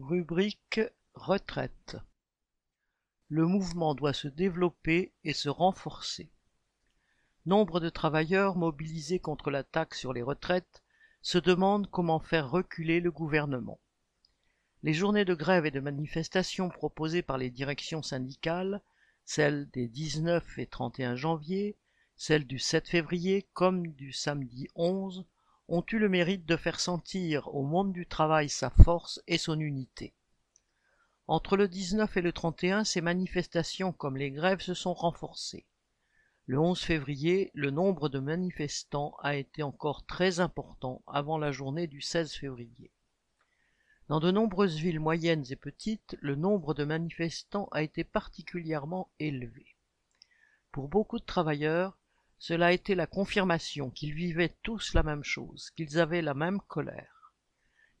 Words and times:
Rubrique 0.00 0.80
retraite. 1.14 1.96
Le 3.28 3.46
mouvement 3.46 3.94
doit 3.94 4.12
se 4.12 4.26
développer 4.26 5.12
et 5.22 5.32
se 5.32 5.48
renforcer. 5.48 6.32
Nombre 7.46 7.78
de 7.78 7.88
travailleurs 7.90 8.56
mobilisés 8.56 9.20
contre 9.20 9.52
la 9.52 9.62
taxe 9.62 10.00
sur 10.00 10.12
les 10.12 10.22
retraites 10.22 10.82
se 11.22 11.38
demandent 11.38 11.88
comment 11.88 12.18
faire 12.18 12.50
reculer 12.50 12.98
le 12.98 13.12
gouvernement. 13.12 13.78
Les 14.82 14.94
journées 14.94 15.24
de 15.24 15.34
grève 15.34 15.64
et 15.64 15.70
de 15.70 15.78
manifestation 15.78 16.70
proposées 16.70 17.22
par 17.22 17.38
les 17.38 17.50
directions 17.50 18.02
syndicales, 18.02 18.82
celles 19.24 19.70
des 19.70 19.86
19 19.86 20.58
et 20.58 20.66
31 20.66 21.14
janvier, 21.14 21.76
celles 22.16 22.48
du 22.48 22.58
7 22.58 22.88
février 22.88 23.46
comme 23.52 23.86
du 23.92 24.12
samedi 24.12 24.66
11, 24.74 25.24
ont 25.68 25.84
eu 25.92 25.98
le 25.98 26.08
mérite 26.08 26.46
de 26.46 26.56
faire 26.56 26.80
sentir 26.80 27.54
au 27.54 27.62
monde 27.62 27.92
du 27.92 28.06
travail 28.06 28.48
sa 28.48 28.70
force 28.70 29.22
et 29.26 29.38
son 29.38 29.58
unité. 29.58 30.14
Entre 31.26 31.56
le 31.56 31.68
19 31.68 32.16
et 32.18 32.20
le 32.20 32.32
31, 32.32 32.84
ces 32.84 33.00
manifestations 33.00 33.92
comme 33.92 34.16
les 34.16 34.30
grèves 34.30 34.60
se 34.60 34.74
sont 34.74 34.92
renforcées. 34.92 35.66
Le 36.46 36.58
11 36.58 36.78
février, 36.78 37.50
le 37.54 37.70
nombre 37.70 38.10
de 38.10 38.18
manifestants 38.18 39.16
a 39.22 39.34
été 39.36 39.62
encore 39.62 40.04
très 40.04 40.40
important 40.40 41.02
avant 41.06 41.38
la 41.38 41.52
journée 41.52 41.86
du 41.86 42.02
16 42.02 42.34
février. 42.34 42.90
Dans 44.08 44.20
de 44.20 44.30
nombreuses 44.30 44.76
villes 44.76 45.00
moyennes 45.00 45.46
et 45.48 45.56
petites, 45.56 46.18
le 46.20 46.34
nombre 46.34 46.74
de 46.74 46.84
manifestants 46.84 47.68
a 47.72 47.82
été 47.82 48.04
particulièrement 48.04 49.08
élevé. 49.18 49.64
Pour 50.70 50.88
beaucoup 50.88 51.18
de 51.18 51.24
travailleurs, 51.24 51.96
cela 52.38 52.66
a 52.66 52.72
été 52.72 52.94
la 52.94 53.06
confirmation 53.06 53.90
qu'ils 53.90 54.14
vivaient 54.14 54.54
tous 54.62 54.94
la 54.94 55.02
même 55.02 55.24
chose, 55.24 55.70
qu'ils 55.70 55.98
avaient 55.98 56.22
la 56.22 56.34
même 56.34 56.60
colère. 56.60 57.32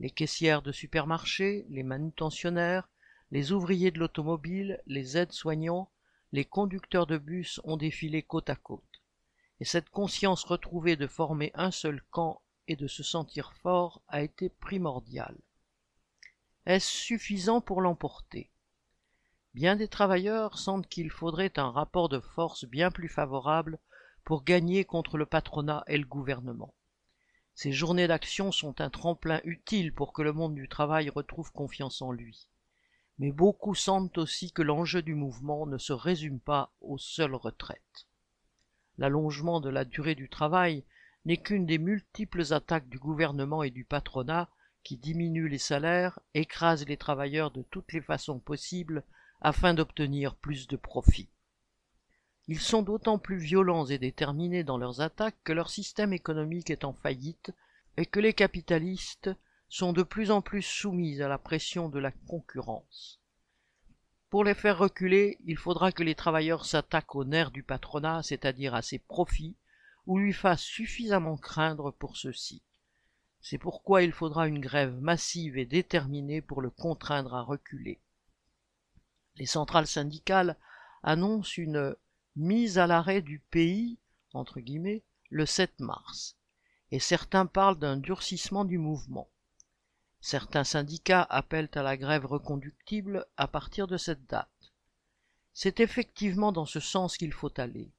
Les 0.00 0.10
caissières 0.10 0.62
de 0.62 0.72
supermarchés, 0.72 1.66
les 1.70 1.82
manutentionnaires, 1.82 2.88
les 3.30 3.52
ouvriers 3.52 3.90
de 3.90 3.98
l'automobile, 3.98 4.80
les 4.86 5.16
aides-soignants, 5.16 5.90
les 6.32 6.44
conducteurs 6.44 7.06
de 7.06 7.18
bus 7.18 7.60
ont 7.64 7.76
défilé 7.76 8.22
côte 8.22 8.50
à 8.50 8.56
côte. 8.56 9.02
Et 9.60 9.64
cette 9.64 9.90
conscience 9.90 10.44
retrouvée 10.44 10.96
de 10.96 11.06
former 11.06 11.52
un 11.54 11.70
seul 11.70 12.02
camp 12.10 12.42
et 12.68 12.76
de 12.76 12.88
se 12.88 13.02
sentir 13.02 13.52
fort 13.62 14.02
a 14.08 14.22
été 14.22 14.48
primordiale. 14.48 15.38
Est-ce 16.66 16.88
suffisant 16.88 17.60
pour 17.60 17.80
l'emporter? 17.80 18.50
Bien 19.54 19.76
des 19.76 19.88
travailleurs 19.88 20.58
sentent 20.58 20.88
qu'il 20.88 21.10
faudrait 21.10 21.58
un 21.58 21.70
rapport 21.70 22.08
de 22.08 22.20
force 22.20 22.64
bien 22.64 22.90
plus 22.90 23.08
favorable 23.08 23.78
pour 24.24 24.44
gagner 24.44 24.84
contre 24.84 25.18
le 25.18 25.26
patronat 25.26 25.84
et 25.86 25.98
le 25.98 26.06
gouvernement. 26.06 26.74
Ces 27.54 27.72
journées 27.72 28.08
d'action 28.08 28.50
sont 28.50 28.80
un 28.80 28.88
tremplin 28.88 29.40
utile 29.44 29.92
pour 29.92 30.12
que 30.12 30.22
le 30.22 30.32
monde 30.32 30.54
du 30.54 30.68
travail 30.68 31.10
retrouve 31.10 31.52
confiance 31.52 32.00
en 32.00 32.12
lui. 32.12 32.48
Mais 33.18 33.30
beaucoup 33.30 33.74
sentent 33.74 34.18
aussi 34.18 34.52
que 34.52 34.62
l'enjeu 34.62 35.02
du 35.02 35.14
mouvement 35.14 35.66
ne 35.66 35.78
se 35.78 35.92
résume 35.92 36.40
pas 36.40 36.72
aux 36.80 36.98
seules 36.98 37.34
retraites. 37.34 38.06
L'allongement 38.98 39.60
de 39.60 39.68
la 39.68 39.84
durée 39.84 40.14
du 40.14 40.28
travail 40.28 40.84
n'est 41.24 41.36
qu'une 41.36 41.66
des 41.66 41.78
multiples 41.78 42.52
attaques 42.52 42.88
du 42.88 42.98
gouvernement 42.98 43.62
et 43.62 43.70
du 43.70 43.84
patronat 43.84 44.48
qui 44.82 44.96
diminuent 44.96 45.48
les 45.48 45.58
salaires, 45.58 46.18
écrasent 46.34 46.86
les 46.86 46.96
travailleurs 46.96 47.50
de 47.50 47.62
toutes 47.62 47.92
les 47.92 48.00
façons 48.00 48.38
possibles 48.38 49.04
afin 49.40 49.74
d'obtenir 49.74 50.34
plus 50.34 50.66
de 50.66 50.76
profit. 50.76 51.28
Ils 52.48 52.60
sont 52.60 52.82
d'autant 52.82 53.18
plus 53.18 53.38
violents 53.38 53.86
et 53.86 53.98
déterminés 53.98 54.64
dans 54.64 54.78
leurs 54.78 55.00
attaques 55.00 55.38
que 55.44 55.52
leur 55.52 55.70
système 55.70 56.12
économique 56.12 56.70
est 56.70 56.84
en 56.84 56.92
faillite 56.92 57.52
et 57.96 58.06
que 58.06 58.20
les 58.20 58.34
capitalistes 58.34 59.30
sont 59.68 59.92
de 59.92 60.02
plus 60.02 60.30
en 60.30 60.42
plus 60.42 60.62
soumis 60.62 61.22
à 61.22 61.28
la 61.28 61.38
pression 61.38 61.88
de 61.88 61.98
la 61.98 62.10
concurrence. 62.10 63.20
Pour 64.28 64.44
les 64.44 64.54
faire 64.54 64.78
reculer, 64.78 65.38
il 65.44 65.56
faudra 65.56 65.92
que 65.92 66.02
les 66.02 66.14
travailleurs 66.14 66.64
s'attaquent 66.64 67.14
aux 67.14 67.24
nerfs 67.24 67.50
du 67.50 67.62
patronat, 67.62 68.22
c'est-à-dire 68.22 68.74
à 68.74 68.82
ses 68.82 68.98
profits, 68.98 69.56
ou 70.06 70.18
lui 70.18 70.32
fassent 70.32 70.62
suffisamment 70.62 71.36
craindre 71.36 71.90
pour 71.92 72.16
ceux-ci. 72.16 72.62
C'est 73.40 73.58
pourquoi 73.58 74.02
il 74.02 74.12
faudra 74.12 74.48
une 74.48 74.60
grève 74.60 74.94
massive 75.00 75.58
et 75.58 75.66
déterminée 75.66 76.40
pour 76.40 76.60
le 76.60 76.70
contraindre 76.70 77.34
à 77.34 77.42
reculer. 77.42 78.00
Les 79.36 79.46
centrales 79.46 79.86
syndicales 79.86 80.56
annoncent 81.02 81.60
une 81.60 81.94
mise 82.36 82.78
à 82.78 82.86
l'arrêt 82.86 83.20
du 83.20 83.40
pays, 83.40 83.98
entre 84.32 84.60
guillemets, 84.60 85.02
le 85.28 85.44
7 85.44 85.80
mars, 85.80 86.36
et 86.90 86.98
certains 86.98 87.46
parlent 87.46 87.78
d'un 87.78 87.98
durcissement 87.98 88.64
du 88.64 88.78
mouvement. 88.78 89.28
Certains 90.20 90.64
syndicats 90.64 91.26
appellent 91.28 91.70
à 91.74 91.82
la 91.82 91.96
grève 91.96 92.24
reconductible 92.24 93.26
à 93.36 93.48
partir 93.48 93.86
de 93.86 93.96
cette 93.96 94.24
date. 94.26 94.48
C'est 95.52 95.80
effectivement 95.80 96.52
dans 96.52 96.64
ce 96.64 96.80
sens 96.80 97.16
qu'il 97.16 97.32
faut 97.32 97.52
aller. 97.60 97.90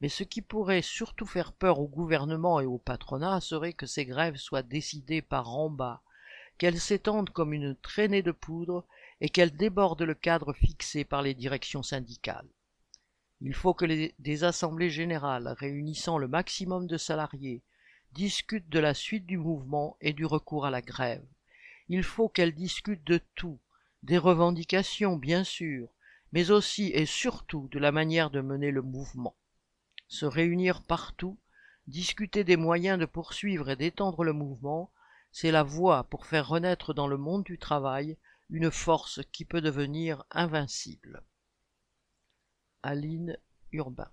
Mais 0.00 0.08
ce 0.08 0.24
qui 0.24 0.42
pourrait 0.42 0.82
surtout 0.82 1.26
faire 1.26 1.52
peur 1.52 1.78
au 1.78 1.86
gouvernement 1.86 2.60
et 2.60 2.66
au 2.66 2.78
patronat 2.78 3.40
serait 3.40 3.72
que 3.72 3.86
ces 3.86 4.06
grèves 4.06 4.36
soient 4.36 4.62
décidées 4.62 5.22
par 5.22 5.54
en 5.56 5.70
bas, 5.70 6.02
qu'elles 6.56 6.80
s'étendent 6.80 7.30
comme 7.30 7.52
une 7.52 7.76
traînée 7.76 8.22
de 8.22 8.32
poudre 8.32 8.84
et 9.20 9.28
qu'elles 9.28 9.56
débordent 9.56 10.02
le 10.02 10.14
cadre 10.14 10.52
fixé 10.52 11.04
par 11.04 11.22
les 11.22 11.34
directions 11.34 11.82
syndicales. 11.82 12.48
Il 13.40 13.54
faut 13.54 13.74
que 13.74 14.10
des 14.18 14.44
assemblées 14.44 14.90
générales 14.90 15.54
réunissant 15.58 16.18
le 16.18 16.26
maximum 16.26 16.86
de 16.86 16.96
salariés 16.96 17.62
discutent 18.12 18.68
de 18.68 18.80
la 18.80 18.94
suite 18.94 19.26
du 19.26 19.38
mouvement 19.38 19.96
et 20.00 20.12
du 20.12 20.26
recours 20.26 20.66
à 20.66 20.70
la 20.70 20.82
grève. 20.82 21.24
Il 21.88 22.02
faut 22.02 22.28
qu'elles 22.28 22.54
discutent 22.54 23.06
de 23.06 23.20
tout, 23.34 23.60
des 24.02 24.18
revendications 24.18 25.16
bien 25.16 25.44
sûr, 25.44 25.88
mais 26.32 26.50
aussi 26.50 26.90
et 26.94 27.06
surtout 27.06 27.68
de 27.70 27.78
la 27.78 27.92
manière 27.92 28.30
de 28.30 28.40
mener 28.40 28.70
le 28.70 28.82
mouvement. 28.82 29.36
Se 30.08 30.26
réunir 30.26 30.82
partout, 30.82 31.38
discuter 31.86 32.44
des 32.44 32.56
moyens 32.56 32.98
de 32.98 33.06
poursuivre 33.06 33.70
et 33.70 33.76
d'étendre 33.76 34.24
le 34.24 34.32
mouvement, 34.32 34.90
c'est 35.30 35.50
la 35.50 35.62
voie 35.62 36.04
pour 36.04 36.26
faire 36.26 36.48
renaître 36.48 36.92
dans 36.92 37.06
le 37.06 37.16
monde 37.16 37.44
du 37.44 37.58
travail 37.58 38.16
une 38.50 38.70
force 38.70 39.20
qui 39.32 39.44
peut 39.44 39.60
devenir 39.60 40.24
invincible. 40.30 41.22
Aline 42.82 43.36
Urbain 43.72 44.08